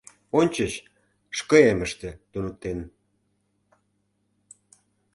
Ончыч 0.39 0.73
ШКМ-ште 1.37 2.09
туныктен. 2.31 2.79